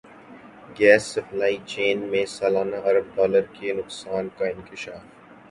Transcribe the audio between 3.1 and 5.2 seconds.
dollar کے نقصان کا انکشاف